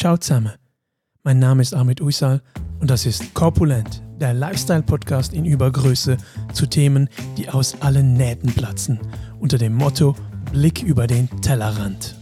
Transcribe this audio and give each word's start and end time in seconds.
Ciao 0.00 0.16
zusammen. 0.16 0.54
Mein 1.24 1.40
Name 1.40 1.60
ist 1.60 1.74
Ahmed 1.74 2.00
Uysal 2.00 2.40
und 2.80 2.88
das 2.88 3.04
ist 3.04 3.34
Corpulent, 3.34 4.02
der 4.18 4.32
Lifestyle-Podcast 4.32 5.34
in 5.34 5.44
Übergröße 5.44 6.16
zu 6.54 6.64
Themen, 6.64 7.10
die 7.36 7.50
aus 7.50 7.76
allen 7.82 8.14
Nähten 8.14 8.50
platzen, 8.50 8.98
unter 9.40 9.58
dem 9.58 9.74
Motto 9.74 10.16
Blick 10.52 10.82
über 10.82 11.06
den 11.06 11.28
Tellerrand. 11.42 12.16